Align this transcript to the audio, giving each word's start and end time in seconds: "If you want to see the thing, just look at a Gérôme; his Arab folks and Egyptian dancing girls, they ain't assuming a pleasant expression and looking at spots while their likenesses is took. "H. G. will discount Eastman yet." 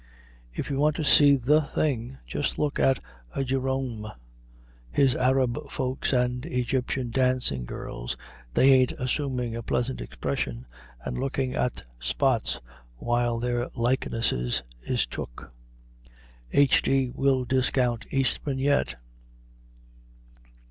"If 0.51 0.71
you 0.71 0.79
want 0.79 0.95
to 0.95 1.03
see 1.03 1.35
the 1.35 1.61
thing, 1.61 2.17
just 2.25 2.57
look 2.57 2.79
at 2.79 2.97
a 3.35 3.41
Gérôme; 3.41 4.11
his 4.89 5.15
Arab 5.15 5.69
folks 5.69 6.11
and 6.11 6.43
Egyptian 6.43 7.11
dancing 7.11 7.65
girls, 7.65 8.17
they 8.55 8.71
ain't 8.71 8.93
assuming 8.93 9.55
a 9.55 9.61
pleasant 9.61 10.01
expression 10.01 10.65
and 11.05 11.19
looking 11.19 11.53
at 11.53 11.83
spots 11.99 12.59
while 12.95 13.37
their 13.37 13.69
likenesses 13.75 14.63
is 14.89 15.05
took. 15.05 15.53
"H. 16.51 16.81
G. 16.81 17.11
will 17.13 17.45
discount 17.45 18.07
Eastman 18.09 18.57
yet." 18.57 18.95